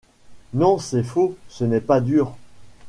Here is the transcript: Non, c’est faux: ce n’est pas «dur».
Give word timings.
Non, 0.55 0.79
c’est 0.79 1.03
faux: 1.03 1.37
ce 1.47 1.63
n’est 1.63 1.79
pas 1.79 2.01
«dur». 2.01 2.35